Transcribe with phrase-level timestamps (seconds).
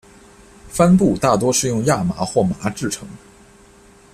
[0.67, 3.07] 帆布大多是用亚麻或麻制成。